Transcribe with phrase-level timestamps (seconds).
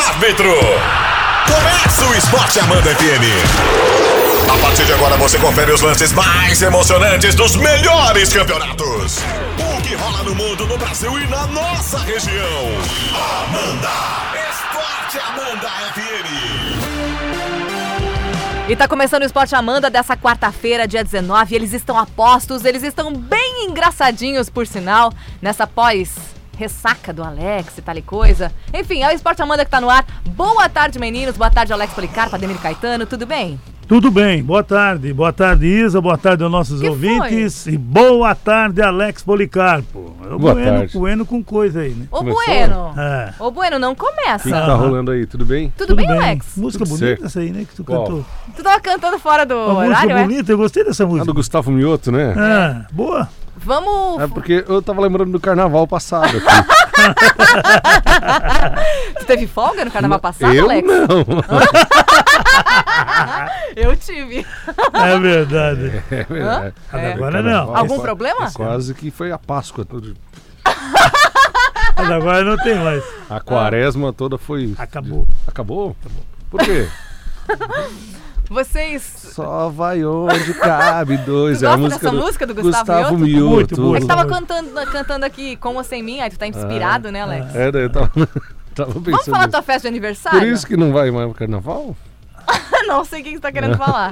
[0.00, 0.54] árbitro.
[1.46, 3.24] Começa o Esporte Amanda FM.
[4.50, 9.18] A partir de agora você confere os lances mais emocionantes dos melhores campeonatos.
[9.58, 12.66] O que rola no mundo, no Brasil e na nossa região.
[13.44, 13.90] Amanda.
[14.50, 16.30] Esporte Amanda FM.
[18.68, 21.54] E tá começando o Esporte Amanda dessa quarta-feira, dia 19.
[21.54, 27.78] Eles estão a postos, eles estão bem engraçadinhos, por sinal, nessa pós ressaca do Alex
[27.78, 28.52] e tal e coisa.
[28.74, 30.04] Enfim, é o Esporte Amanda que tá no ar.
[30.36, 31.34] Boa tarde, meninos.
[31.38, 33.06] Boa tarde, Alex Policarpo, Ademir Caetano.
[33.06, 33.58] Tudo bem?
[33.88, 35.12] Tudo bem, boa tarde.
[35.12, 36.00] Boa tarde, Isa.
[36.00, 37.66] Boa tarde aos nossos Que ouvintes.
[37.66, 40.14] E boa tarde, Alex Policarpo.
[40.22, 40.98] É o Boa bueno, tarde.
[40.98, 42.06] bueno com coisa aí, né?
[42.10, 42.44] Ô, Começou?
[42.46, 42.94] Bueno.
[42.96, 43.34] É.
[43.40, 44.44] Ô, Bueno, não O que, começa.
[44.44, 45.26] que tá rolando aí?
[45.26, 45.72] Tudo bem?
[45.76, 46.52] Tudo, bem, Alex?
[46.56, 47.26] Música Tudo bonita certo.
[47.26, 47.64] essa aí, né?
[47.68, 48.04] Que tu Qual?
[48.04, 48.24] cantou.
[48.54, 50.22] Tu tava cantando fora do Uma horário, música é?
[50.22, 51.24] bonita, eu gostei dessa música.
[51.24, 52.32] do Gustavo Mioto, né?
[52.36, 53.28] Ah, boa.
[53.62, 54.20] Vamos.
[54.22, 56.36] É porque eu tava lembrando do carnaval passado.
[56.36, 57.00] aqui.
[59.18, 60.86] Tu teve folga no carnaval passado, eu Alex?
[60.86, 61.06] não.
[63.76, 64.46] Eu tive.
[64.92, 66.02] É verdade.
[66.10, 66.74] É verdade.
[66.92, 67.12] É.
[67.12, 67.76] Agora não.
[67.76, 68.46] Algum é problema?
[68.46, 69.84] é Quase que foi a Páscoa.
[69.84, 70.14] toda-
[71.96, 73.02] Mas agora não tem mais.
[73.28, 74.74] A quaresma toda foi.
[74.78, 75.26] Acabou.
[75.46, 75.96] Acabou?
[76.50, 76.88] Por quê?
[78.50, 79.02] Vocês.
[79.32, 81.60] Só vai onde cabe dois.
[81.60, 83.18] Tu É a gosta música dessa música do Gustavo Mioto?
[83.18, 83.54] Mioto.
[83.54, 83.96] Muito boa.
[83.96, 87.22] É que tava cantando, cantando aqui com ou sem mim, aí tu tá inspirado, né,
[87.22, 87.54] Alex?
[87.54, 88.10] É, daí eu tava,
[88.74, 89.04] tava pensando.
[89.10, 90.40] Vamos falar da tua festa de aniversário?
[90.40, 91.96] Por isso que não vai mais pro carnaval?
[92.88, 94.10] não sei o que você tá querendo falar.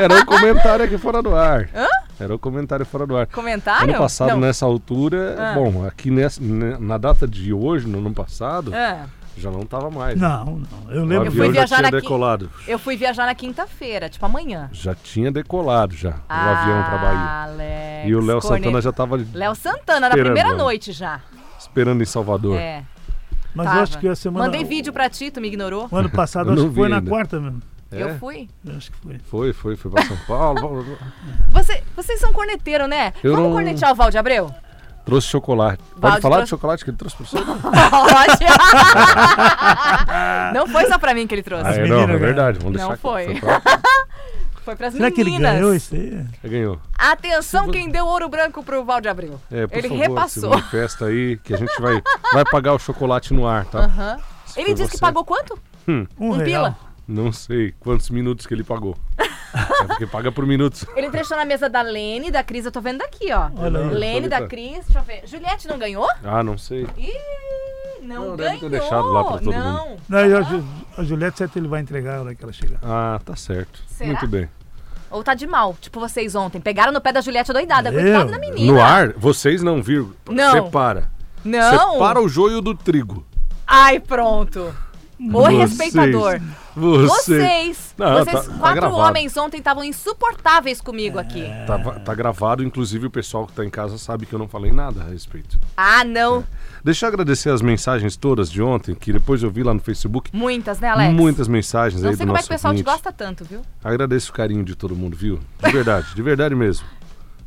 [0.00, 1.68] Era um comentário aqui fora do ar.
[1.74, 1.86] Hã?
[2.18, 3.26] Era um comentário fora do ar.
[3.26, 3.90] Comentário?
[3.90, 4.40] Ano passado, Não.
[4.40, 5.52] nessa altura, Ah.
[5.54, 9.04] bom, aqui nessa, né, na data de hoje, no ano passado, Ah,
[9.36, 10.18] já não tava mais.
[10.20, 10.90] Não, não.
[10.92, 11.26] Eu O lembro.
[11.26, 12.50] Eu fui avião já viajar tinha na decolado.
[12.68, 14.68] eu fui viajar na quinta-feira, tipo amanhã.
[14.72, 17.42] Já tinha decolado já, Ah, o avião pra Bahia.
[17.44, 20.54] Alex, E o Léo Santana já tava Léo Santana, na primeira né?
[20.56, 21.20] noite já.
[21.58, 22.56] esperando em Salvador.
[22.56, 22.82] É,
[23.54, 23.78] Mas tava.
[23.78, 24.44] eu acho que a semana.
[24.46, 25.88] Mandei vídeo pra ti, tu me ignorou.
[25.90, 27.10] O ano passado, Eu acho que foi vi na ainda.
[27.10, 27.62] quarta mesmo.
[27.92, 28.02] É?
[28.02, 28.48] Eu fui.
[28.64, 29.18] Eu acho que foi.
[29.18, 30.84] Foi, foi, foi pra São Paulo.
[31.50, 33.12] Você, vocês são corneteiro, né?
[33.22, 34.54] Eu Vamos não- cornetear o Valde Abreu?
[35.04, 35.82] Trouxe chocolate.
[35.82, 37.38] Pode Valde falar trouxe- de chocolate que ele trouxe pra você?
[37.44, 38.44] Pode.
[40.54, 41.66] não foi só pra mim que ele trouxe.
[41.66, 42.20] Ah, é, meninas não, é ganharam.
[42.26, 42.58] verdade.
[42.58, 43.40] Vamos Não deixar que foi.
[43.40, 43.62] pra-
[44.62, 45.54] Foi pras Será que ele meninas.
[45.54, 46.26] ganhou isso aí?
[46.44, 46.78] Ele ganhou.
[46.96, 49.40] Atenção quem deu ouro branco pro Valde Abreu.
[49.50, 50.42] É, por ele favor, repassou.
[50.42, 52.02] se manifesta aí que a gente vai,
[52.34, 53.78] vai pagar o chocolate no ar, tá?
[53.84, 54.18] Aham.
[54.44, 55.58] Se Ele disse que pagou quanto?
[55.88, 56.44] Um, Um real.
[56.44, 56.76] pila.
[57.10, 58.96] Não sei quantos minutos que ele pagou.
[59.52, 60.84] é porque paga por minutos.
[60.94, 63.50] Ele deixou na mesa da Lene, da Cris, eu tô vendo daqui, ó.
[63.56, 63.88] Olha aí.
[63.94, 65.22] Lene, da Cris, deixa eu ver.
[65.26, 66.06] Juliette não ganhou?
[66.22, 66.86] Ah, não sei.
[66.96, 67.12] Ih,
[68.02, 68.36] não, Não, ganhou.
[68.36, 69.96] deve ter deixado lá pra todo não.
[70.08, 70.64] Não, e a, Ju-
[70.96, 72.78] a Juliette, certo, ele vai entregar a hora que ela chegar.
[72.82, 73.82] Ah, tá certo.
[73.88, 74.10] Será?
[74.10, 74.48] Muito bem.
[75.10, 76.60] Ou tá de mal, tipo vocês ontem.
[76.60, 77.90] Pegaram no pé da Juliette doidada.
[77.90, 78.72] Coitada da menina.
[78.72, 80.12] No ar, vocês não viram.
[80.30, 80.52] Não.
[80.52, 81.10] Separa.
[81.44, 81.92] Não.
[81.94, 83.26] Separa o joio do trigo.
[83.66, 84.72] Ai, pronto.
[85.18, 85.58] O Vocês.
[85.58, 86.40] respeitador.
[86.76, 87.38] Você.
[87.38, 87.94] Vocês.
[87.98, 88.96] Não, vocês tá- tá quatro gravado.
[88.96, 91.44] homens ontem estavam insuportáveis comigo aqui.
[91.66, 94.70] Tá, tá gravado, inclusive o pessoal que tá em casa sabe que eu não falei
[94.72, 95.58] nada a respeito.
[95.76, 96.44] Ah, não.
[96.84, 100.30] Deixa eu agradecer as mensagens todas de ontem, que depois eu vi lá no Facebook.
[100.32, 101.12] Muitas, né, Alex?
[101.14, 102.90] Muitas mensagens Não aí sei do como é que o pessoal te ouvinte.
[102.94, 103.60] gosta tanto, viu?
[103.82, 105.40] Agradeço o carinho de todo mundo, viu?
[105.62, 106.86] De verdade, de verdade mesmo.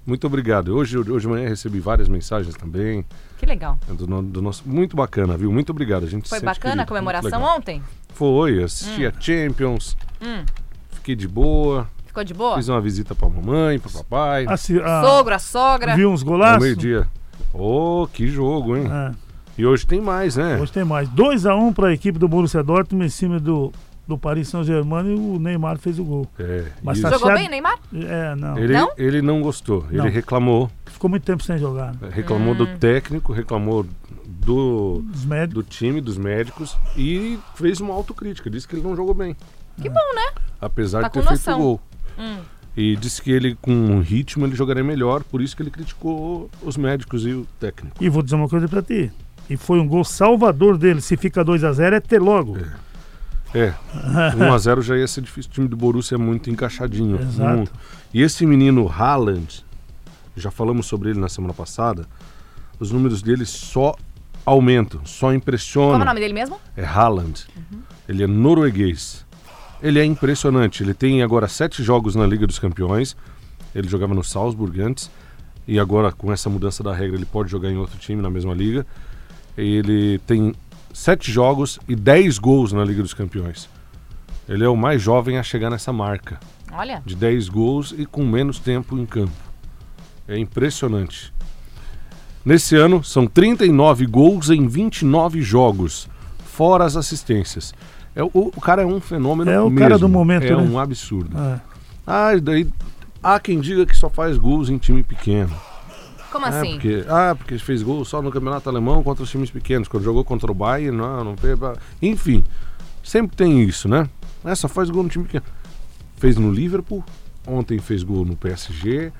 [0.05, 0.75] Muito obrigado.
[0.75, 3.05] Hoje, hoje de manhã recebi várias mensagens também.
[3.37, 3.77] Que legal.
[3.87, 5.49] Do, do nosso, muito bacana, viu?
[5.49, 6.03] Muito obrigado.
[6.03, 7.81] A gente Foi bacana querido, a comemoração ontem?
[8.13, 10.43] Foi, assisti a Champions, Hum.
[10.91, 12.55] fiquei de boa, Ficou de boa?
[12.57, 14.45] fiz uma visita pra mamãe, pro papai.
[14.47, 15.95] Assi- a- Sogro, a sogra.
[15.95, 16.61] Viu uns No golaços?
[16.63, 17.07] meio-dia.
[17.53, 18.85] Oh, que jogo, hein?
[18.91, 19.11] É,
[19.57, 20.57] E hoje tem mais, né?
[20.59, 21.07] hoje tem mais.
[21.09, 23.71] 2x1 para a equipe do Borussia Dortmund em cima do,
[24.07, 26.27] do Paris Saint-Germain e o Neymar fez o gol.
[26.39, 27.77] É, Mas tá Jogou bem, Neymar?
[27.93, 28.57] É, não.
[28.57, 28.89] Ele Não?
[28.97, 29.85] ele não gostou.
[29.91, 30.05] Não.
[30.05, 30.69] Ele reclamou.
[30.85, 31.93] Ficou muito tempo sem jogar.
[31.99, 32.09] né?
[32.11, 32.57] Reclamou Hum.
[32.57, 33.85] do técnico, reclamou
[34.43, 35.03] do,
[35.49, 38.49] do time, dos médicos e fez uma autocrítica.
[38.49, 39.35] Disse que ele não jogou bem.
[39.81, 40.41] Que bom, né?
[40.61, 41.81] Apesar Tá de ter feito gol.
[42.17, 42.37] Hum.
[42.75, 45.23] E disse que ele, com um ritmo, ele jogaria melhor.
[45.23, 48.03] Por isso que ele criticou os médicos e o técnico.
[48.03, 49.11] E vou dizer uma coisa pra ti.
[49.49, 51.01] E foi um gol salvador dele.
[51.01, 52.57] Se fica 2x0 é ter logo.
[53.53, 53.73] É,
[54.35, 55.51] 1x0 já ia ser difícil.
[55.51, 57.21] O time do Borussia é muito encaixadinho.
[57.21, 57.55] Exato.
[57.57, 57.71] Muito.
[58.11, 59.63] E esse menino Haaland,
[60.35, 62.07] já falamos sobre ele na semana passada,
[62.79, 63.95] os números dele só
[64.45, 66.59] aumentam, só Como é o nome dele mesmo?
[66.75, 67.45] É Haaland.
[68.07, 69.25] Ele é norueguês.
[69.81, 70.83] Ele é impressionante.
[70.83, 73.15] Ele tem agora sete jogos na Liga dos Campeões.
[73.73, 75.09] Ele jogava no Salzburg antes.
[75.67, 78.53] E agora, com essa mudança da regra, ele pode jogar em outro time na mesma
[78.53, 78.85] liga.
[79.57, 80.53] Ele tem
[80.93, 83.69] sete jogos e dez gols na Liga dos Campeões.
[84.47, 86.39] Ele é o mais jovem a chegar nessa marca
[86.71, 87.01] Olha.
[87.05, 89.31] de 10 gols e com menos tempo em campo.
[90.27, 91.32] É impressionante.
[92.45, 96.07] Nesse ano, são 39 gols em 29 jogos.
[96.45, 97.73] fora as assistências.
[98.15, 99.79] É, o, o cara é um fenômeno É o mesmo.
[99.79, 100.57] cara do momento, É né?
[100.57, 101.35] um absurdo.
[101.35, 101.59] É.
[102.05, 102.67] Ah, e daí
[103.23, 105.51] há quem diga que só faz gols em time pequeno.
[106.31, 106.71] Como É, assim?
[106.73, 109.87] porque, ah, porque fez gol só no campeonato alemão contra os times pequenos.
[109.87, 111.57] Quando jogou contra o Bayern, não, não fez.
[112.01, 112.43] Enfim,
[113.03, 114.07] sempre tem isso, né?
[114.45, 115.45] É, só faz gol no time pequeno.
[116.17, 117.03] Fez no Liverpool,
[117.47, 119.11] ontem fez gol no PSG,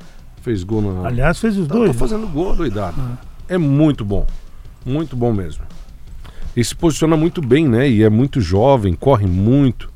[0.44, 1.08] fez gol na.
[1.08, 1.92] Aliás, fez os Tá, dois.
[1.92, 2.96] tá fazendo gol, doidado.
[3.48, 4.28] É muito bom.
[4.86, 5.64] Muito bom mesmo.
[6.56, 7.90] E se posiciona muito bem, né?
[7.90, 9.90] E é muito jovem, corre muito.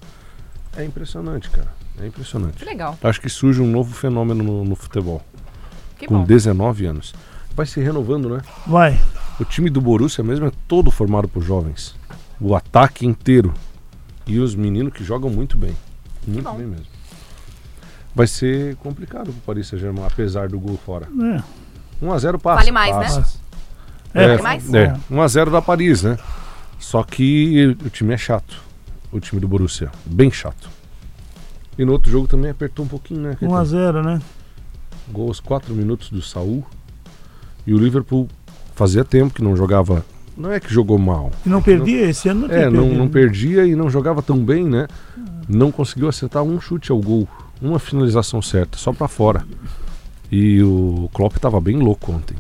[0.76, 1.68] É impressionante, cara.
[2.02, 2.58] É impressionante.
[2.58, 2.98] Que legal.
[3.04, 5.22] Acho que surge um novo fenômeno no, no futebol.
[6.00, 6.24] Que com bom.
[6.24, 7.14] 19 anos.
[7.56, 8.42] Vai se renovando, né?
[8.66, 9.00] Vai.
[9.40, 11.96] O time do Borussia mesmo é todo formado por jovens.
[12.40, 13.54] O ataque inteiro.
[14.26, 15.76] E os meninos que jogam muito bem.
[16.28, 16.86] Muito bem mesmo.
[18.16, 21.08] Vai ser complicado pro Paris Saint-Germain, apesar do gol fora.
[21.08, 21.44] É.
[22.04, 22.58] 1x0 passa.
[22.58, 23.02] Vale mais, né?
[23.04, 23.40] passa.
[24.14, 24.74] É, Vale mais?
[24.74, 26.18] É, 1x0 da Paris, né?
[26.80, 28.62] Só que o time é chato.
[29.12, 29.92] O time do Borussia.
[30.06, 30.70] Bem chato.
[31.78, 33.38] E no outro jogo também apertou um pouquinho, né?
[33.42, 34.20] 1x0, né?
[35.10, 36.64] Gol aos 4 minutos do Saul.
[37.66, 38.28] E o Liverpool
[38.76, 40.04] fazia tempo que não jogava.
[40.36, 41.32] Não é que jogou mal.
[41.46, 42.98] E não perdia esse ano, não É, não, perdido.
[42.98, 44.88] não perdia e não jogava tão bem, né?
[45.48, 47.28] Não conseguiu acertar um chute ao gol.
[47.62, 49.46] Uma finalização certa, só pra fora.
[50.32, 52.36] E o Klopp tava bem louco ontem.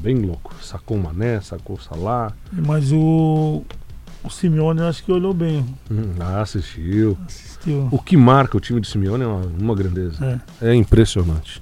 [0.00, 0.54] Bem louco.
[0.62, 2.32] Sacou o Mané, sacou o Salah.
[2.52, 3.62] Mas o,
[4.22, 5.64] o Simeone eu acho que olhou bem.
[5.90, 7.16] Hum, ah, assistiu.
[7.26, 7.88] Assistiu.
[7.90, 10.40] O que marca o time do Simeone é uma, uma grandeza.
[10.60, 10.70] É.
[10.70, 11.60] É impressionante.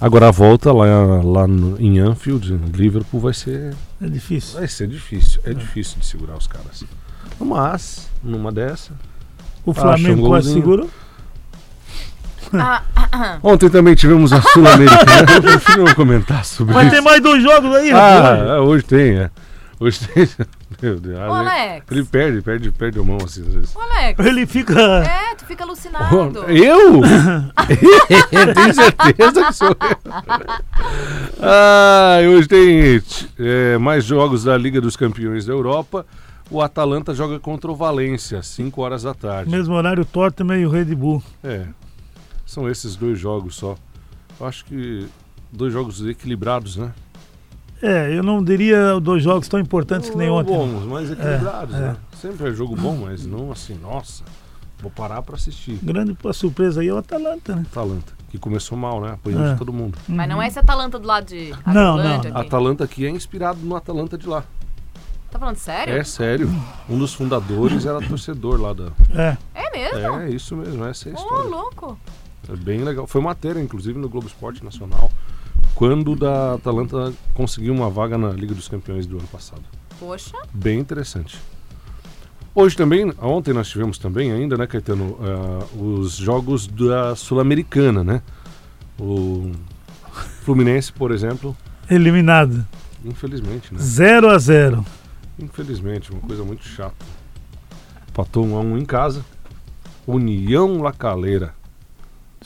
[0.00, 0.84] Agora a volta lá,
[1.22, 4.58] lá no- em Anfield, em Liverpool, vai ser, É difícil.
[4.60, 5.40] vai ser difícil.
[5.44, 6.84] É difícil de segurar os caras.
[7.40, 8.92] Mas, numa dessa.
[9.66, 10.88] O Flamengo quase segurou.
[12.54, 13.38] Ah, ah, ah.
[13.42, 15.32] Ontem também tivemos a Sul-Americana.
[15.34, 16.94] Eu prefiro não comentar sobre Vai isso.
[16.94, 17.92] ter mais dois jogos aí.
[17.92, 19.30] Ah, é, hoje tem, é.
[19.80, 20.28] Hoje tem.
[20.82, 21.18] Meu Deus.
[21.18, 21.86] Ô, Alex.
[21.90, 23.76] Ele perde, perde, perde a mão assim às vezes.
[23.76, 24.26] Ô, Alex.
[24.26, 24.80] Ele fica.
[24.80, 26.44] É, tu fica alucinado.
[26.50, 27.00] Eu?
[28.54, 29.76] Tenho certeza que sou eu.
[31.40, 33.02] Ah, hoje tem
[33.38, 36.04] é, mais jogos da Liga dos Campeões da Europa.
[36.50, 39.50] O Atalanta joga contra o Valência, às 5 horas da tarde.
[39.50, 41.22] Mesmo horário Tottenham e o Red Bull.
[41.44, 41.62] É.
[42.48, 43.76] São esses dois jogos só.
[44.40, 45.06] Eu acho que
[45.52, 46.94] dois jogos equilibrados, né?
[47.82, 50.56] É, eu não diria dois jogos tão importantes que nem Não ontem.
[50.56, 51.96] Bons, mas equilibrados, É, né?
[52.18, 54.24] Sempre é jogo bom, mas não assim, nossa.
[54.80, 55.78] Vou parar pra assistir.
[55.82, 57.66] Grande surpresa aí é o Atalanta, né?
[57.70, 59.10] Atalanta, que começou mal, né?
[59.12, 59.52] Apanhando É.
[59.52, 59.98] de todo mundo.
[60.08, 62.38] Mas não é esse Atalanta do lado de Não, Atlântia não.
[62.38, 62.46] aqui.
[62.48, 64.42] Atalanta aqui é inspirado no Atalanta de lá.
[65.30, 65.94] Tá falando sério?
[65.94, 66.48] É sério.
[66.88, 68.86] Um dos fundadores era torcedor lá da.
[69.14, 69.36] É.
[69.54, 70.16] É mesmo?
[70.20, 71.50] É, isso mesmo, essa é a Ô, história.
[71.50, 71.98] louco.
[72.48, 73.06] É bem legal.
[73.06, 75.10] Foi matéria, inclusive, no Globo Esporte Nacional,
[75.74, 79.62] quando o da Atalanta conseguiu uma vaga na Liga dos Campeões do ano passado.
[79.98, 80.36] Poxa.
[80.52, 81.38] Bem interessante.
[82.54, 88.22] Hoje também, ontem nós tivemos também ainda, né, Caetano, ah, os jogos da Sul-Americana, né?
[88.98, 89.52] O
[90.42, 91.56] Fluminense, por exemplo,
[91.88, 92.66] Eliminado.
[93.04, 93.78] infelizmente, né?
[93.80, 94.84] 0 a 0
[95.38, 97.06] Infelizmente, uma coisa muito chata.
[98.08, 99.24] Empatou um a um em casa.
[100.04, 101.54] União La Calera.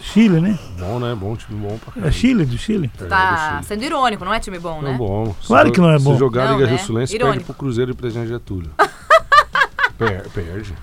[0.00, 0.58] Chile, né?
[0.78, 1.14] Bom, né?
[1.14, 2.12] Bom time bom pra É caramba.
[2.12, 2.90] Chile, do Chile.
[3.00, 3.64] É, Tá do Chile.
[3.64, 4.98] sendo irônico, não é time bom, Não é né?
[4.98, 5.34] bom.
[5.46, 6.12] Claro Se- que não é bom.
[6.14, 6.76] Se jogar Não, Liga né?
[6.76, 7.44] Rio Sulense, perde Irônico.
[7.46, 8.70] pro Cruzeiro e Presidente Getúlio.
[9.98, 10.74] Per- perde.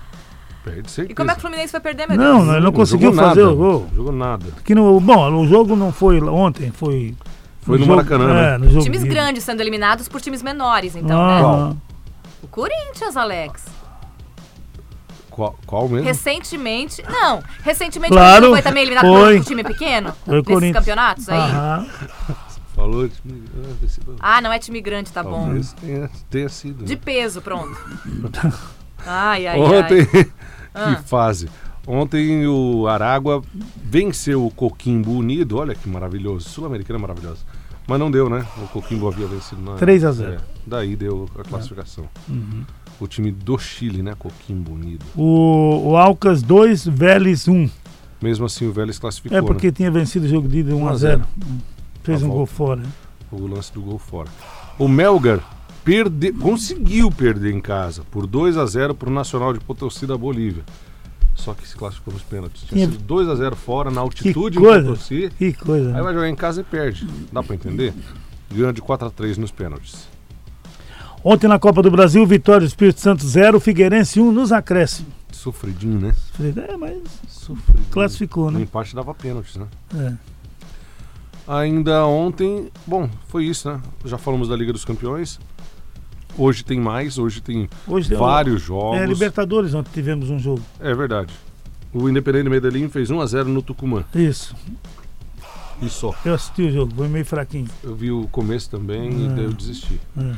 [0.64, 1.12] Perde certeza.
[1.12, 2.46] E como é que o Fluminense vai perder, meu Não, Deus?
[2.46, 3.86] não, ele não conseguiu jogou fazer nada, o gol.
[3.88, 4.46] não Jogou nada.
[4.64, 7.14] Que no, bom, o jogo não foi ontem, foi.
[7.62, 8.58] Foi no jogo- Maracanã, é, né?
[8.58, 11.40] no jogo Times de- grandes sendo eliminados por times menores, então, Ah, né?
[11.42, 11.76] Qual?
[12.42, 13.64] O Corinthians, Alex.
[15.40, 16.06] Qual, qual mesmo?
[16.06, 17.02] Recentemente.
[17.08, 19.34] Não, recentemente Claro, foi também eliminado foi.
[19.36, 20.12] por um time pequeno?
[20.24, 20.76] Foi o nesses Corinthians.
[20.84, 21.38] campeonatos aí?
[21.38, 21.86] Aham.
[22.76, 25.44] Falou de time- ah, desse- Ah, não é time grande, tá bom.
[25.44, 26.84] Talvez tenha, tenha sido.
[26.84, 27.00] De né?
[27.02, 27.74] peso, pronto.
[29.06, 30.30] Ai, ai, Ontem, ai.
[30.74, 30.94] Ah.
[30.96, 31.48] que fase.
[31.86, 33.42] Ontem o Aragua
[33.82, 35.56] venceu o Coquimbo Unido.
[35.56, 36.48] Olha que maravilhoso.
[36.50, 37.38] Sul-Americana é maravilhosa.
[37.88, 38.46] Mas não deu, né?
[38.62, 39.60] O Coquimbo havia vencido.
[39.62, 39.74] Na...
[39.76, 40.32] 3 a 0.
[40.34, 42.04] É, daí deu a classificação.
[42.28, 42.64] Uhum.
[43.00, 44.14] O time do Chile, né?
[44.18, 45.04] Coquimbo Unido.
[45.16, 47.68] O, o Alcas 2, Vélez 1.
[48.20, 50.94] Mesmo assim, o Vélez classificou, É porque tinha vencido o jogo de ida 1 a
[50.96, 51.24] 0
[52.02, 52.36] Fez A um volta.
[52.38, 52.80] gol fora.
[52.82, 52.88] né?
[53.32, 54.28] O lance do gol fora.
[54.78, 55.40] O Melgar
[55.84, 56.32] perde...
[56.32, 60.62] conseguiu perder em casa por 2 a 0 para o Nacional de Potosí da Bolívia.
[61.34, 62.64] Só que se classificou nos pênaltis.
[62.64, 64.88] Tinha sido 2 a 0 fora, na altitude coisa.
[64.88, 65.30] Potosí.
[65.38, 65.96] Que coisa.
[65.96, 67.06] Aí vai jogar em casa e perde.
[67.32, 67.94] Dá pra entender?
[68.52, 70.06] Ganha de 4 a 3 nos pênaltis.
[71.22, 75.12] Ontem na Copa do Brasil, Vitória do Espírito Santo 0, Figueirense 1 nos acréscimos.
[75.30, 76.14] Sofridinho, né?
[76.68, 76.98] É, mas
[77.28, 77.86] Sofridinho.
[77.90, 78.60] classificou, né?
[78.62, 79.66] empate dava pênaltis, né?
[79.94, 80.12] É.
[81.46, 83.80] Ainda ontem, bom, foi isso, né?
[84.04, 85.38] Já falamos da Liga dos Campeões.
[86.38, 88.98] Hoje tem mais, hoje tem Hoje o- vários jogos.
[89.00, 90.62] É, Libertadores, ontem tivemos um jogo.
[90.78, 91.32] É verdade.
[91.92, 94.04] O Independente Medellín fez 1x0 no Tucumã.
[94.14, 94.54] Isso.
[95.82, 96.14] E só.
[96.24, 97.66] Eu assisti o jogo, foi meio fraquinho.
[97.82, 99.28] Eu vi o começo também e É.
[99.30, 100.00] daí eu desisti.
[100.16, 100.34] É.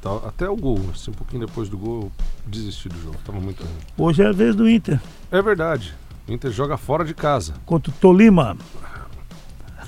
[0.00, 2.12] Tá- Até o gol, assim, um pouquinho depois do gol, eu
[2.46, 3.16] desisti do jogo.
[3.24, 3.72] Tava muito ruim.
[3.98, 5.94] Hoje é a vez do Inter, É verdade.
[6.28, 7.54] O Inter joga fora de casa.
[7.66, 8.56] contra o Tolima.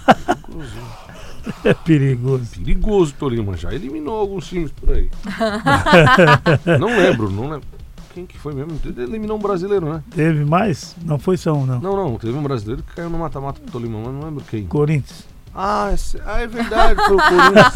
[1.64, 2.50] é perigoso.
[2.56, 3.56] Perigoso o Tolima.
[3.56, 5.08] Já eliminou alguns times por aí.
[6.78, 7.66] não lembro, não lembro.
[8.14, 8.78] Quem que foi mesmo?
[8.84, 10.02] Eliminou um brasileiro, né?
[10.10, 10.94] Teve mais?
[11.02, 11.80] Não foi só um, não.
[11.80, 12.18] Não, não.
[12.18, 14.66] Teve um brasileiro que caiu no mata-mata do Tolima, mas não lembro quem.
[14.66, 15.26] Corinthians.
[15.54, 17.72] Ah, esse- ah, é verdade, foi o Corinthians.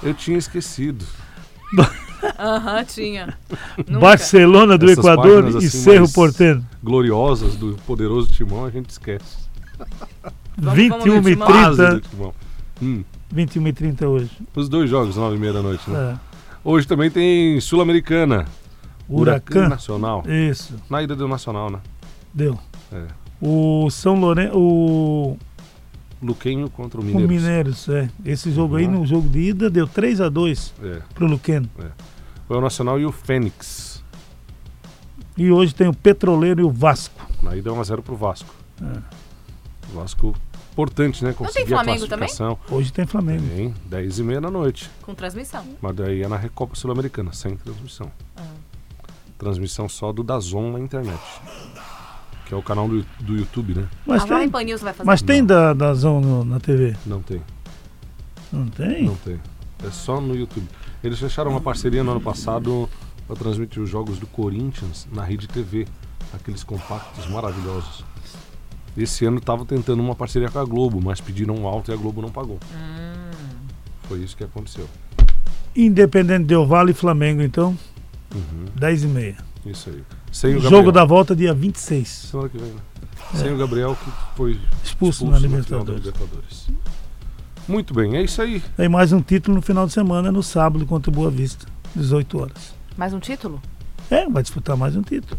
[0.02, 1.04] Eu tinha esquecido.
[2.38, 3.36] Aham, tinha.
[3.86, 3.98] Nunca.
[4.00, 6.64] Barcelona do Essas Equador páginas e assim Cerro Porteiro.
[6.82, 9.38] Gloriosas do poderoso Timão, a gente esquece.
[10.56, 12.08] Vamos- 21 vamos e ver o Quase do 30.
[12.08, 12.34] Timão.
[12.82, 14.30] Hum, 21 e 30 hoje.
[14.54, 16.16] os dois jogos, nove e meia da noite, né?
[16.16, 16.30] É.
[16.62, 18.46] Hoje também tem Sul-Americana.
[19.08, 19.68] Huracan.
[19.68, 20.22] Nacional.
[20.28, 21.78] Isso, Na ida do Nacional, né?
[22.32, 22.58] deu.
[22.92, 23.04] É.
[23.40, 25.38] O São Lourenço, o,
[26.22, 27.28] Luquenho contra o o Mineiros.
[27.30, 28.10] Mineiros, é.
[28.24, 28.88] Esse jogo aí, Ah.
[28.90, 31.00] no jogo de ida, deu 3 a 2 É.
[31.14, 31.68] pro Luqueno.
[32.46, 34.02] Foi o Nacional e o Fênix.
[35.36, 37.26] E hoje tem o Petroleiro e o Vasco.
[37.42, 38.54] Na ida é 1x0 pro Vasco.
[38.82, 38.98] É.
[39.90, 40.34] O Vasco,
[40.72, 41.32] importante, né?
[41.32, 42.58] Conseguir Flamengo a classificação.
[42.70, 43.42] Hoje tem Flamengo.
[43.48, 44.90] Tem, 10 e meia da noite.
[45.02, 45.64] Com transmissão.
[45.80, 48.10] Mas daí é na Recopa Sul-Americana, sem transmissão.
[48.36, 48.42] Ah.
[49.38, 51.18] Transmissão só do Dazon na internet.
[52.50, 53.86] Que é o canal do, do YouTube, né?
[54.04, 55.06] Mas a Jovem tem, Pan News vai fazer.
[55.06, 56.96] mas tem da, da no- na TV?
[57.06, 57.40] Não tem.
[58.52, 59.04] Não tem?
[59.04, 59.38] Não tem.
[59.86, 60.66] É só no YouTube.
[61.04, 62.88] Eles fecharam uma parceria no ano passado
[63.28, 65.86] para transmitir os jogos do Corinthians na Rede TV.
[66.34, 68.04] Aqueles compactos maravilhosos.
[68.98, 72.20] Esse ano tava tentando uma parceria com a Globo, mas pediram alto e a Globo
[72.20, 72.58] não pagou.
[72.74, 73.30] Hum.
[74.08, 74.88] Foi isso que aconteceu.
[75.76, 77.78] Independente Del Vale e Flamengo, então,
[78.34, 79.36] Uhum, 10 e meia.
[79.66, 80.02] Isso aí.
[80.32, 80.92] Sem o Jogo Gabriel.
[80.92, 82.08] da volta dia 26.
[82.08, 82.80] Semana que vem, né?
[83.34, 84.52] Sem o Gabriel que foi
[84.82, 86.04] Expulso, expulso na Libertadores.
[86.04, 86.68] Libertadores.
[87.68, 88.60] Muito bem, é isso aí.
[88.76, 92.38] Tem mais um título no final de semana, no sábado, contra o Boa Vista, 18
[92.40, 92.74] horas.
[92.96, 93.60] Mais um título?
[94.10, 95.38] É, vai disputar mais um título.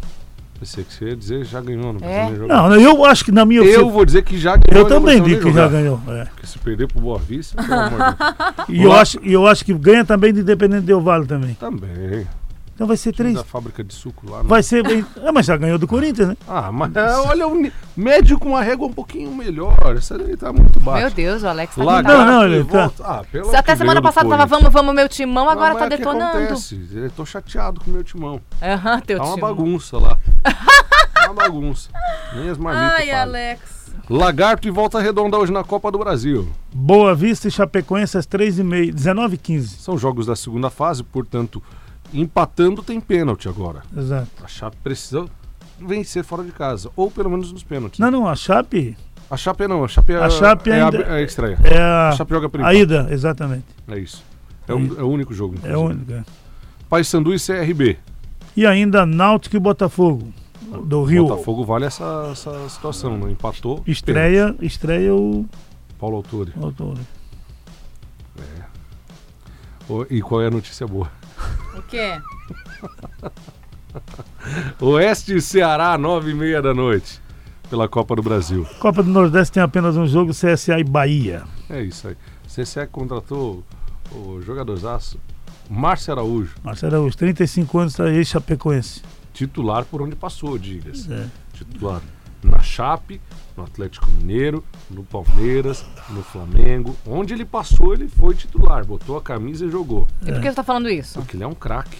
[0.58, 2.20] Pensei que você ia dizer já ganhou, não É?
[2.20, 2.68] precisa jogar.
[2.70, 3.90] Não, eu acho que na minha Eu opinião.
[3.90, 4.84] vou dizer que já ganhou.
[4.84, 6.00] Eu também digo que já ganhou.
[6.08, 6.24] é.
[6.26, 8.68] Porque se perder pro Boa Vista, pelo amor de Deus.
[8.68, 11.54] E eu acho, e eu acho que ganha também do Independente Del Vale também.
[11.54, 12.26] Também.
[12.74, 13.34] Então vai ser três.
[13.34, 14.38] da fábrica de suco lá.
[14.38, 14.44] né?
[14.48, 15.04] Vai ser bem.
[15.24, 16.36] Ah, mas já ganhou do Corinthians, né?
[16.48, 19.76] Ah, mas é, olha o médio com a régua um pouquinho melhor.
[19.96, 21.06] Essa daí tá muito baixa.
[21.06, 22.90] Meu Deus, o Alex tá Lagarto Não, não, ele tá-.
[23.04, 25.88] Ah, pelo até que semana passada tava vamos, vamos meu timão, agora Ah, mas tá
[25.90, 26.36] que detonando.
[26.38, 26.88] acontece?
[26.94, 28.40] Eu tô chateado com o meu timão.
[28.62, 29.48] Aham, teu Tá uma timão.
[29.50, 30.18] bagunça lá.
[30.42, 31.90] tá uma bagunça.
[32.34, 33.10] Nem as marmitas Ai.
[33.10, 33.82] Alex.
[34.10, 36.48] Lagarto e volta redonda hoje na Copa do Brasil.
[36.74, 41.62] Boa Vista e Chapecoense às 3h30, 19 h 15 São jogos da segunda fase, portanto,
[42.12, 43.82] empatando tem pênalti agora.
[43.96, 44.28] Exato.
[44.44, 45.24] A Chape precisa
[45.80, 47.98] vencer fora de casa, ou pelo menos nos pênaltis.
[47.98, 48.96] Não, não, a Chape
[49.30, 51.58] A Chape não, a Chape é A Chape é, ainda- a, é a estreia.
[51.64, 53.64] é A a, Chape joga por a ida, exatamente.
[53.88, 54.22] É isso.
[54.68, 55.56] É, o- é o único jogo.
[55.62, 55.94] É a inclusive.
[56.12, 56.26] única.
[56.88, 57.98] Paysandu e CRB.
[58.56, 60.32] E ainda Náutico e Botafogo,
[60.84, 61.26] do Rio.
[61.26, 63.30] Botafogo vale essa, essa situação, né?
[63.32, 63.76] Empatou.
[63.76, 63.90] pênalti.
[63.90, 65.46] Estreia, estreia o.
[65.98, 66.52] Paulo Autori.
[66.56, 66.98] o autor.
[69.88, 71.10] O- E qual é a notícia boa?
[71.76, 72.20] O quê?
[74.80, 77.20] Oeste e Ceará, nove e meia da noite.
[77.70, 78.66] Pela Copa do Brasil.
[78.80, 81.44] Copa do Nordeste tem apenas um jogo, CSA e Bahia.
[81.70, 82.16] É isso aí.
[82.46, 83.64] CSE contratou
[84.10, 85.18] o jogadorzaço
[85.70, 89.00] Márcio Araújo, Marcelo Araújo, 35 anos, está aí, Chapecoense.
[89.32, 91.10] titular por onde passou, diga-se.
[91.10, 91.26] É.
[91.54, 92.02] Titular
[92.42, 93.20] na Chape,
[93.56, 96.96] no Atlético Mineiro, no Palmeiras, no Flamengo.
[97.06, 98.84] Onde ele passou, ele foi titular.
[98.84, 100.06] Botou a camisa e jogou.
[100.22, 101.18] E por que você tá falando isso?
[101.18, 101.98] Porque ele é um craque.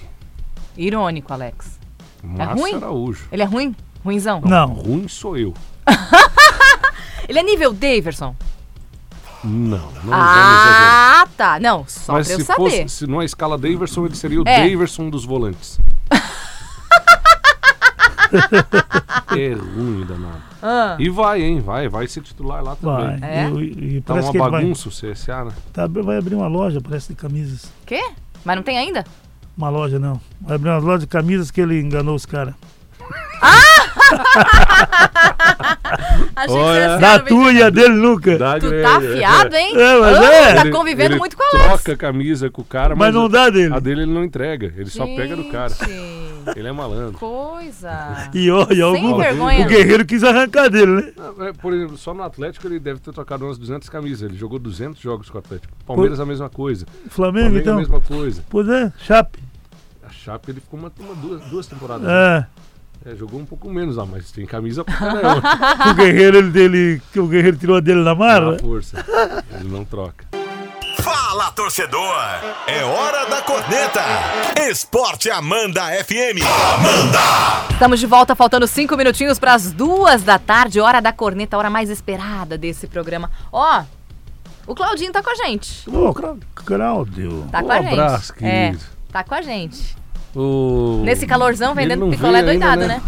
[0.77, 1.79] Irônico, Alex.
[2.23, 2.75] Márcio ruim?
[2.75, 3.27] Araújo.
[3.31, 3.77] Ele é ruim?
[4.05, 4.41] Ruinzão?
[4.41, 5.55] Não, Ruim sou eu.
[7.29, 8.35] Ele é nível Daverson?
[9.45, 10.13] Não, não.
[10.13, 11.59] Ah, tá.
[11.61, 12.59] Não, só Mas pra eu se saber.
[12.71, 14.69] fosse, se numa escala Daverson, ele seria o É.
[14.69, 15.79] Daverson dos volantes.
[19.37, 20.43] é ruim, danado.
[20.63, 21.61] Ah, E vai, hein?
[21.61, 23.17] Vai, vai ser titular lá vai.
[23.17, 23.31] também.
[23.31, 23.51] É?
[23.51, 25.53] E, e Tá uma que ele vai, bagunça o CSA, né?
[25.73, 27.71] tá, vai abrir uma loja, parece, de camisas.
[27.87, 28.03] quê?
[28.45, 29.05] Mas não tem ainda?
[29.57, 30.21] Uma loja, não.
[30.41, 32.55] Vai abrir uma loja de camisas que ele enganou os caras.
[36.35, 36.97] Achei Olha.
[37.25, 38.39] que Da e a dele nunca.
[38.39, 39.73] Dá Tu tá afiado, hein?
[39.77, 40.55] É, mas Ah, é.
[40.55, 41.67] Tá convivendo ele muito com a Alex.
[41.67, 43.75] troca a camisa com o cara, Mas não dá dele.
[43.75, 45.73] A dele ele não entrega, ele só pega do cara.
[46.57, 47.19] Ele é malandro.
[47.19, 48.31] coisa.
[48.35, 49.65] E olha, Sem vergonha.
[49.65, 51.13] o Guerreiro quis arrancar dele, né?
[51.19, 54.23] Ah, é, Por exemplo, só no Atlético ele deve ter trocado umas 200 camisas.
[54.29, 55.73] Ele jogou 200 jogos com o Atlético.
[55.87, 56.87] Palmeiras a mesma coisa.
[57.09, 57.77] Flamengo, Flamengo a então.
[57.77, 58.43] mesma coisa.
[58.49, 59.39] Pois é, Chape.
[60.03, 62.09] A Chape ele ficou uma, uma- duas, duas temporadas.
[62.09, 62.47] É.
[63.05, 65.43] É, jogou um pouco menos lá, mas tem camisa pra caramba.
[65.91, 68.53] O Guerreiro, ele dele, que o Guerreiro tirou dele na marra.
[68.53, 69.05] Na força.
[69.59, 70.25] Ele não troca.
[71.03, 72.15] Fala, torcedor!
[72.67, 74.01] É hora da corneta!
[74.71, 76.39] Esporte Amanda FM.
[76.75, 77.19] Amanda!
[77.73, 81.69] Estamos de volta, faltando cinco minutinhos para as duas da tarde, hora da corneta, hora
[81.69, 83.31] mais esperada desse programa.
[83.53, 83.83] Ó,
[84.67, 85.91] o Claudinho tá com a gente.
[85.91, 87.49] Ô, Cláudio.
[87.51, 87.93] Tá Um com a gente.
[87.93, 88.75] abraço, É,
[89.11, 89.97] tá com a gente.
[90.37, 91.03] O...
[91.05, 93.03] Nesse calorzão, vendendo picolé veio ainda, doidado, né?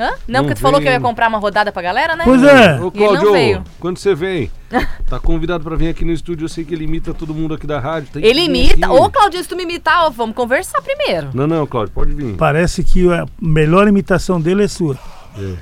[0.00, 0.12] Hã?
[0.26, 2.24] Não, Não porque tu falou que eu ia comprar uma rodada pra galera, né?
[2.24, 2.80] Pois é.
[2.80, 2.90] Ô,
[3.32, 3.62] veio.
[3.78, 4.50] quando você vem,
[5.06, 6.46] tá convidado pra vir aqui no estúdio.
[6.46, 8.08] Eu sei que ele imita todo mundo aqui da rádio.
[8.16, 8.86] Ele imita.
[8.86, 8.96] aqui.
[8.96, 11.28] Ô, Claudinho, se tu me imitar, ó, vamos conversar primeiro.
[11.34, 12.34] Não, não, Cláudio, pode vir.
[12.36, 14.98] Parece que a melhor imitação dele é sua.
[15.38, 15.56] É.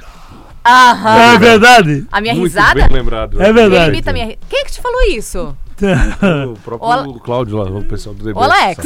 [0.65, 1.19] Aham.
[1.35, 2.07] É verdade?
[2.13, 2.87] A minha Muito risada?
[2.87, 3.43] bem lembrado.
[3.43, 3.87] É verdade.
[3.87, 5.57] Ele imita a minha Quem é que te falou isso?
[6.49, 8.85] O próprio Ô, Cláudio lá, o pessoal do The Ô, Alex.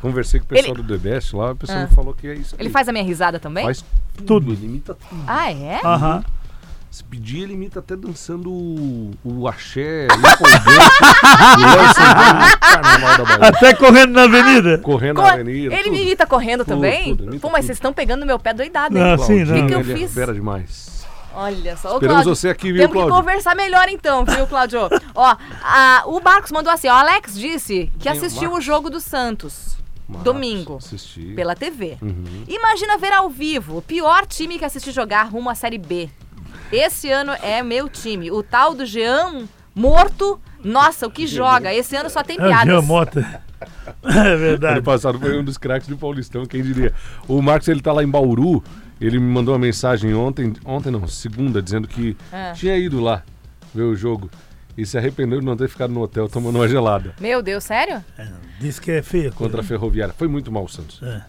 [0.00, 1.86] Conversei com o pessoal Ele- do Best lá, o pessoal Ah.
[1.88, 2.54] me falou que é isso.
[2.58, 2.72] Ele aí.
[2.72, 3.64] faz a minha risada também?
[3.64, 3.84] Faz
[4.26, 5.22] tudo, ele imita tudo.
[5.26, 5.80] Ah, é?
[5.84, 6.24] Aham.
[6.90, 10.16] Se pedir, ele imita até dançando o, o axé, o.
[13.44, 14.78] Até correndo na avenida.
[14.78, 15.74] Correndo Co- na avenida.
[15.74, 15.92] ele tudo.
[15.92, 17.10] me imita correndo Tudo, também?
[17.16, 17.66] tudo, imita Pô, mas tudo.
[17.66, 19.04] vocês estão pegando meu pé doidado, hein?
[19.04, 19.54] Não, assim não.
[19.54, 20.10] Que que eu ele fiz?
[20.10, 21.04] É fera demais.
[21.34, 21.90] Olha só.
[21.90, 24.80] Ô, Esperamos Cláudio, você aqui, viu, Temos que conversar melhor então, viu, Cláudio?
[25.14, 28.64] ó, a- o Marcos mandou assim, ó, Alex disse que o assistiu o Marcos?
[28.64, 29.76] jogo do Santos
[30.08, 31.32] Marcos, domingo Assisti.
[31.34, 31.96] pela TV.
[32.00, 32.44] Uhum.
[32.48, 36.08] Imagina ver ao vivo o pior time que assisti jogar rumo à Série B.
[36.72, 38.30] Esse ano é meu time.
[38.30, 41.72] O tal do Jean morto, nossa, o que joga.
[41.74, 42.84] Esse ano só tem É o Jean piadas.
[42.84, 43.42] Mota.
[44.04, 44.82] É Ano verdade.
[44.82, 46.92] passado foi um dos craques do Paulistão, quem diria.
[47.26, 48.62] O Marcos, ele tá lá em Bauru,
[49.00, 52.52] ele me mandou uma mensagem ontem, ontem não, segunda, dizendo que É.
[52.52, 53.22] tinha ido lá
[53.74, 54.30] ver o jogo
[54.76, 58.04] e se arrependeu de não ter ficado no hotel tomando uma gelada Meu Deus, sério?
[58.60, 59.30] Diz que é coisa.
[59.32, 60.14] contra a Ferroviária.
[60.16, 61.02] Foi muito mal o Santos.
[61.02, 61.22] É.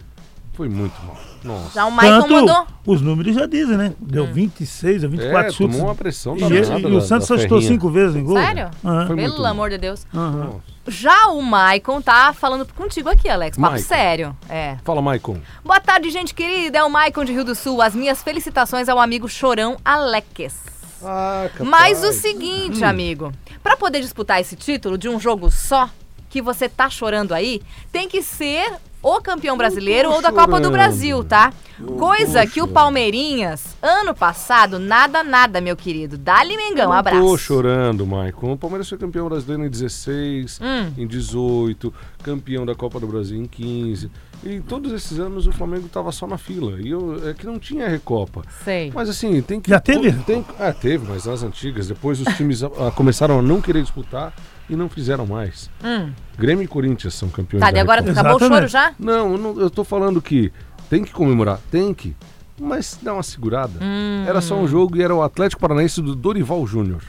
[0.54, 1.16] Foi muito mal.
[1.44, 1.72] Nossa.
[1.74, 2.66] Já o Michael Tanto, mandou.
[2.84, 3.92] os números já dizem, né?
[4.00, 5.76] Deu 26 a 24 É, chutes.
[5.76, 8.36] tomou uma pressão E, danada e da- o Santos só chutou cinco vezes em gol.
[8.36, 8.68] Sério?
[8.82, 9.46] Muito Pelo mal.
[9.52, 10.04] amor de Deus.
[10.12, 10.56] Nossa.
[10.88, 13.56] Já o Maicon tá falando contigo aqui, Alex.
[13.56, 13.86] Papo Maicon.
[13.86, 14.36] sério.
[14.48, 14.78] É.
[14.82, 15.38] Fala, Maicon.
[15.64, 16.78] Boa tarde, gente querida.
[16.78, 17.80] É o Maicon de Rio do Sul.
[17.80, 20.56] As minhas felicitações ao amigo Chorão Aleques.
[21.02, 23.32] Ah, Mas o seguinte, amigo,
[23.62, 25.88] pra poder disputar esse título de um jogo só,
[26.30, 30.64] que você tá chorando aí, tem que ser o campeão brasileiro ou da Copa do
[30.66, 30.72] chorando.
[30.72, 31.52] Brasil, tá?
[31.98, 32.74] Coisa que o chorando.
[32.74, 36.18] Palmeirinhas, ano passado, nada, nada, meu querido.
[36.18, 37.20] Dá-lhe Mengão, abraço.
[37.20, 38.52] Tô chorando, Maicon.
[38.52, 40.92] O Palmeiras foi campeão brasileiro em 16, Hum.
[40.98, 44.10] em 18, campeão da Copa do Brasil em 15.
[44.44, 46.80] E todos esses anos o Flamengo tava só na fila.
[46.80, 48.42] E eu, é que não tinha Recopa.
[48.64, 48.90] Sei.
[48.94, 49.68] Mas assim, tem que.
[49.70, 50.12] Já teve?
[50.24, 51.88] Tem, ah, teve, mas nas antigas.
[51.88, 54.32] Depois os times ah, começaram a não querer disputar
[54.70, 55.68] e não fizeram mais.
[55.84, 56.12] Hum.
[56.38, 58.20] Grêmio e Corinthians são campeões Tá, da e agora Recopa.
[58.20, 58.96] acabou o choro Exatamente.
[58.98, 59.04] já?
[59.04, 60.52] Não, eu, não, eu tô falando que
[60.88, 62.14] tem que comemorar, tem que.
[62.60, 63.74] Mas dá uma segurada.
[63.82, 64.24] Hum.
[64.26, 67.02] Era só um jogo e era o Atlético Paranaense do Dorival Júnior.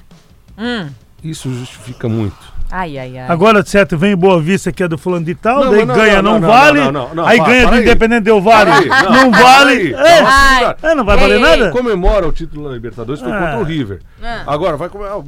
[0.57, 0.89] Hum.
[1.23, 2.37] Isso justifica muito.
[2.71, 3.25] Ai, ai, ai.
[3.27, 6.21] Agora, certo, vem Boa Vista, que é do fulano de tal, Não, daí não, ganha,
[6.21, 6.79] não, não, não, vale.
[6.81, 7.81] não, não, não, aí para, ganha para do aí.
[7.83, 8.71] Independente Del Vale.
[8.87, 9.93] Não, vale.
[9.95, 10.89] É.
[10.91, 11.71] É, não vai Ei, valer ei, nada?
[11.71, 13.39] Comemora o título da Libertadores, foi Ah.
[13.39, 13.99] contra o River.
[14.23, 14.43] Ah.
[14.45, 15.19] Agora vai comemorar.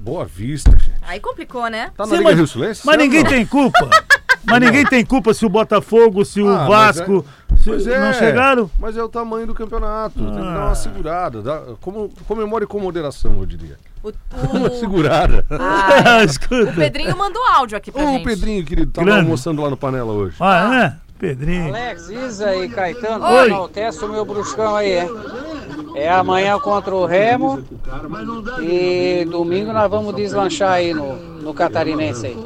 [0.00, 0.92] Boa Vista, gente.
[1.06, 1.90] Aí complicou, né?
[1.96, 2.80] Tá na Sim, Liga mas- Rio Silense?
[2.84, 3.88] Mas ninguém tem culpa.
[4.44, 8.12] Mas ninguém tem culpa se o Botafogo, se o Ah, Vasco se Pois é, não
[8.12, 8.70] chegaram.
[8.78, 10.18] Mas é o tamanho do campeonato.
[10.18, 10.66] Tem que dar Ah.
[10.66, 11.42] uma segurada.
[11.42, 13.76] dá- como, comemore com moderação, eu diria.
[14.02, 14.12] O,
[14.56, 15.44] Uma o, segurada.
[15.50, 16.70] Ai, Escuta.
[16.70, 18.24] o Pedrinho mandou áudio aqui pra Ô, gente.
[18.24, 19.22] Pedrinho, querido, tava Grande.
[19.22, 20.36] almoçando lá no Panela hoje.
[20.40, 21.08] Ah, é?
[21.18, 21.68] Pedrinho.
[21.74, 23.46] Alex, Isa e Caetano, Oi.
[23.48, 25.10] enaltece o meu bruscão aí, hein?
[25.96, 27.60] É amanhã contra o Remo
[28.60, 32.36] e domingo nós vamos deslanchar aí no, no Catarinense aí.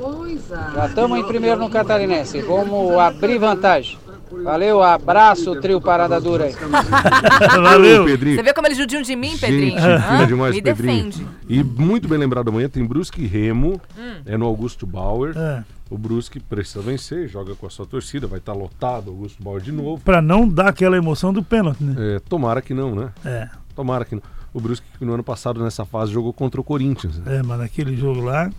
[0.74, 3.98] Já estamos em primeiro no Catarinense, vamos abrir vantagem.
[4.42, 6.54] Valeu, abraço, trio Parada Dura aí.
[7.62, 8.04] Valeu.
[8.04, 8.36] Pedrinho.
[8.36, 9.78] Você vê como eles judiam de mim, Pedrinho?
[9.80, 11.04] Gente, demais, Me Pedrinho.
[11.10, 11.26] defende.
[11.48, 14.14] E muito bem lembrado amanhã, tem Brusque e Remo, Hum.
[14.24, 15.36] é no Augusto Bauer.
[15.36, 19.42] É, O Brusque precisa vencer, joga com a sua torcida, vai estar lotado o Augusto
[19.42, 20.02] Bauer de novo.
[20.02, 21.94] pra não dar aquela emoção do pênalti, né?
[22.16, 23.10] É, tomara que não, né?
[23.24, 24.22] É, Tomara que não.
[24.54, 27.18] O Brusque que no ano passado nessa fase jogou contra o Corinthians.
[27.18, 27.38] Né?
[27.38, 28.50] é, mas naquele jogo lá, E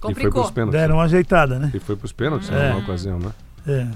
[0.00, 0.42] foi Complicou.
[0.42, 0.80] pros pênaltis.
[0.80, 1.70] deram uma ajeitada, né?
[1.74, 2.70] E foi pros pênaltis É.
[2.70, 3.30] numa ocasião, né?
[3.66, 3.86] É,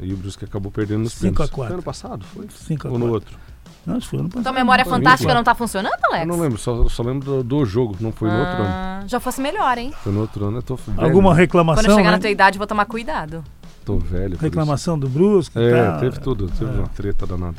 [0.00, 1.54] E o Brusque acabou perdendo nos Cinco a pênaltis.
[1.54, 1.68] quatro.
[1.68, 2.46] Foi ano passado, foi?
[2.50, 3.14] 5 a Ou no 4.
[3.14, 3.38] outro?
[3.86, 4.42] Não, acho que foi ano passado.
[4.44, 6.20] Tua memória Foi fantástica não tá funcionando, Alex?
[6.22, 8.64] Eu não lembro, só, só lembro do, do jogo, não foi no outro ano.
[8.68, 9.92] Ah, já fosse melhor, hein?
[10.04, 12.16] Foi no outro ano, eu tô velho, Alguma reclamação, Quando eu chegar né?
[12.16, 13.42] na tua idade, eu vou tomar cuidado.
[13.84, 14.36] tô velho.
[14.38, 15.58] reclamação do Brusque.
[15.58, 15.66] isso.
[15.68, 16.00] e É, tal.
[16.00, 16.48] teve tudo.
[16.50, 17.56] Teve uma treta danada.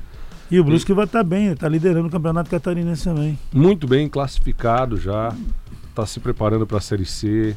[0.52, 3.38] E o Brusque vai estar bem, está liderando o campeonato catarinense também.
[3.52, 5.34] Muito bem classificado já.
[5.96, 7.56] Tá se preparando pra Série C.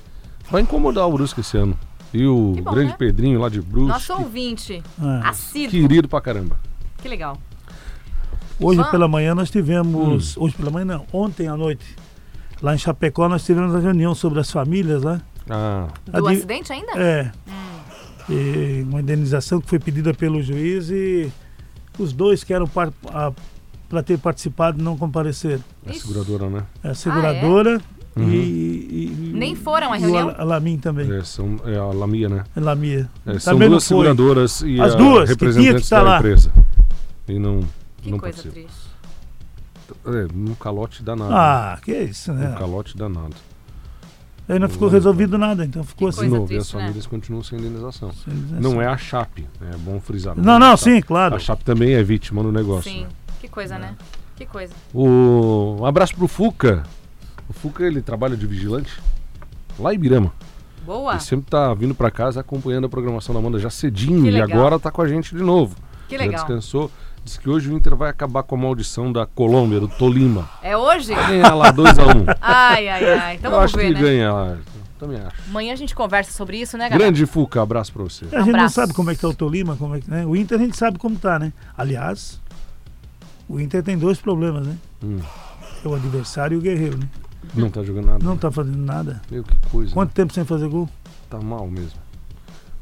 [0.51, 1.79] Vai incomodar o Brusque esse ano.
[2.12, 2.96] E o Que bom, grande né?
[2.98, 3.88] Pedrinho lá de Brusque.
[3.88, 4.83] Nosso ouvinte.
[5.03, 5.29] É.
[5.29, 5.70] Assíduo.
[5.70, 6.59] Querido pra caramba.
[6.98, 7.38] Que legal.
[8.61, 8.90] Hoje Vamos.
[8.90, 10.37] pela manhã nós tivemos.
[10.37, 10.44] Hum.
[10.44, 11.85] Hoje pela manhã não, ontem à noite.
[12.61, 15.20] Lá em Chapecó nós tivemos a reunião sobre as famílias lá.
[15.51, 16.92] Ah, Do Adi- acidente ainda?
[16.92, 17.33] É.
[17.48, 18.33] Hum.
[18.33, 21.33] E uma indenização que foi pedida pelo juiz e
[21.98, 22.92] os dois que eram para
[24.05, 25.62] ter participado não compareceram.
[25.85, 26.01] é Ixi.
[26.07, 26.62] seguradora, né?
[26.85, 27.81] É a seguradora
[28.14, 28.29] Uhum.
[28.31, 30.27] e, e- Nem foram à e reunião?
[30.29, 31.11] o Al- Alamin também.
[31.12, 32.44] É, são, é a Lamia, né?
[32.55, 33.09] É Lamia.
[33.27, 35.98] É, são Também não duas seguradoras e As a duas, que tinha que representantes estar
[36.05, 36.18] da lá.
[36.18, 36.53] empresa.
[37.29, 37.61] E não,
[38.03, 38.68] Que não coisa participam.
[38.68, 38.92] triste.
[40.07, 41.33] É, num calote danado.
[41.35, 42.55] Ah, que isso, Um né?
[42.59, 43.35] calote danado.
[44.48, 46.29] Aí não ficou resolvido nada, então ficou Que assim.
[46.29, 46.83] coisa De novo, e as triste, né?
[46.83, 48.12] famílias continuam sem indenização.
[48.12, 50.35] Sem dizer Não é a Chape, é bom frisar.
[50.37, 50.83] Não, é não, a Chape.
[50.96, 51.37] sim, claro.
[51.37, 52.90] A Chape também é vítima no negócio.
[52.90, 53.03] Sim.
[53.03, 53.09] né?
[53.40, 53.94] Que coisa, né?
[54.37, 54.72] Que coisa.
[54.92, 55.77] O...
[55.81, 56.83] Um abraço pro Fuca.
[57.53, 58.91] O Fuca, ele trabalha de vigilante
[59.79, 60.33] lá em Ibirama.
[60.87, 61.12] Boa.
[61.12, 64.79] Ele sempre tá vindo pra casa acompanhando a programação da Amanda já cedinho e agora
[64.79, 65.77] tá com a gente de novo.
[66.09, 66.35] Que Já legal.
[66.41, 66.91] descansou.
[67.23, 70.49] Diz que hoje o Inter vai acabar com a maldição da Colômbia, do Tolima.
[70.62, 71.15] É hoje?
[71.15, 72.37] Vai ganhar lá 2x1.
[72.41, 73.35] Ai, ai, ai.
[73.37, 74.01] Então Eu vamos acho ver, que né?
[74.01, 74.57] ganha lá.
[74.99, 75.37] Também acho.
[75.49, 76.99] Amanhã a gente conversa sobre isso, né, galera?
[77.11, 78.25] Grande Fuca, abraço pra você.
[78.25, 78.75] A gente não Abraço.
[78.75, 80.25] sabe como é que tá o Tolima, como é que, né?
[80.27, 81.53] O Inter a gente sabe como tá, né?
[81.77, 82.41] Aliás,
[83.49, 84.77] o Inter tem dois problemas, né?
[85.05, 85.19] Hum,
[85.85, 87.09] É o adversário e o guerreiro, né?
[87.55, 88.24] Não tá jogando nada.
[88.24, 89.20] Não tá fazendo nada.
[89.31, 89.92] Meu, que coisa.
[89.92, 90.88] Quanto tempo sem fazer gol?
[91.28, 92.00] Tá mal mesmo.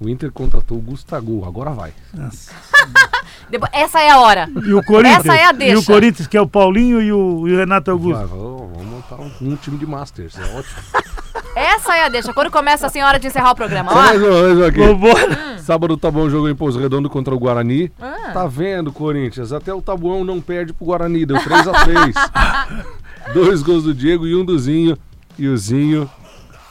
[0.01, 1.93] O Inter contratou o Gustavo, agora vai.
[2.15, 2.51] Nossa.
[3.73, 4.49] Essa é a hora.
[4.65, 5.27] E o Corinthians?
[5.27, 5.79] Essa é a E deixa.
[5.79, 8.17] o Corinthians, que é o Paulinho e o, e o Renato Augusto.
[8.17, 10.77] Vai, vamos montar um, um time de Masters, é ótimo.
[11.55, 12.33] Essa é a deixa.
[12.33, 13.91] Quando começa assim, é hora de encerrar o programa.
[13.91, 14.79] Ó, mais uma vez aqui.
[14.79, 15.59] Vambora.
[15.59, 17.93] Sábado tá bom jogo em Pouso Redondo contra o Guarani.
[18.01, 18.31] Ah.
[18.33, 19.53] Tá vendo, Corinthians?
[19.53, 22.15] Até o Tabuão não perde pro Guarani, deu 3x3.
[23.35, 24.97] Dois gols do Diego e um do Zinho.
[25.39, 26.09] E o Zinho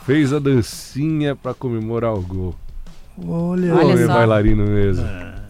[0.05, 2.55] fez a dancinha pra comemorar o gol.
[3.27, 4.13] Olha, Olha só.
[4.13, 5.05] bailarino mesmo.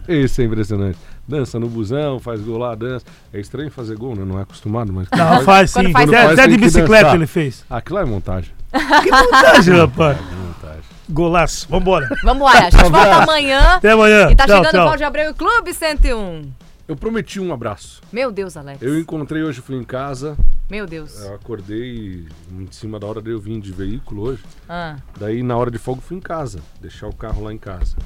[0.08, 0.98] Esse é impressionante.
[1.26, 3.04] Dança no busão, faz gol lá, dança.
[3.32, 4.24] É estranho fazer gol, né?
[4.24, 5.06] Não é acostumado, mas.
[5.16, 5.92] Não, faz Quando sim.
[5.92, 7.14] faz- Até, Quando até faz, de bicicleta dançar.
[7.16, 7.64] ele fez.
[7.70, 8.50] Aquilo é montagem.
[8.72, 10.18] Que montagem, rapaz.
[10.18, 10.80] É montagem.
[11.08, 11.66] Golaço.
[11.68, 12.08] Vambora.
[12.24, 12.58] Vambora.
[12.58, 13.60] A gente volta amanhã.
[13.76, 14.30] Até amanhã.
[14.30, 14.84] E tá tchau, chegando o tchau.
[14.86, 16.42] Cláudio Abreu e o Clube 101.
[16.88, 18.00] Eu prometi um abraço.
[18.12, 18.82] Meu Deus, Alex.
[18.82, 20.36] Eu encontrei hoje, fui em casa,
[20.70, 21.20] Meu Deus.
[21.20, 24.44] eu acordei em cima da hora de eu vir de veículo hoje.
[24.68, 24.96] Ah.
[25.18, 27.96] Daí na hora de fogo fui em casa, deixar o carro lá em casa.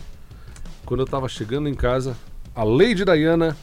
[0.86, 2.16] Quando eu tava chegando em casa,
[2.54, 3.54] a Lady Diana,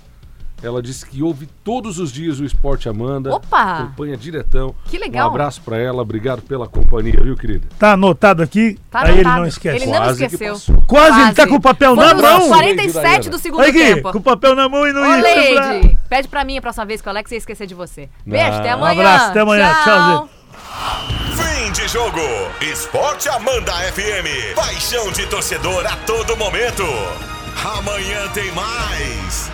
[0.63, 3.33] ela disse que ouve todos os dias o Esporte Amanda.
[3.33, 3.79] Opa!
[3.79, 4.75] Acompanha diretão.
[4.85, 5.27] Que legal.
[5.27, 7.67] Um abraço pra ela, obrigado pela companhia, viu, querida?
[7.79, 8.77] Tá anotado aqui.
[8.89, 9.77] Tá aí ele não esquece.
[9.77, 10.53] Ele não Quase que esqueceu.
[10.53, 10.81] passou.
[10.87, 11.49] Quase, ele tá Quase.
[11.49, 12.47] com o papel na mão.
[12.47, 14.11] 47 do segundo aqui, tempo.
[14.11, 17.01] com o papel na mão e não Ô, ia pede pra mim a próxima vez
[17.01, 18.09] que o Alex ia esquecer de você.
[18.25, 18.97] Beijo, até amanhã.
[18.97, 19.73] Um abraço, até amanhã.
[19.83, 20.29] Tchau,
[21.35, 22.19] Fim de jogo.
[22.61, 24.55] Esporte Amanda FM.
[24.55, 26.83] Paixão de torcedor a todo momento.
[27.77, 29.51] Amanhã tem mais.